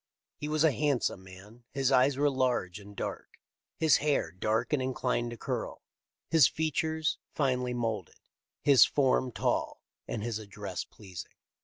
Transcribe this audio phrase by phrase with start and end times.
[0.39, 1.63] He was a handsome man.
[1.75, 3.37] His eyes were large and dark,
[3.77, 5.83] his hair dark and inclined to curl,
[6.31, 8.19] his features finely moulded,
[8.63, 11.33] his form tall, and his address pleasing."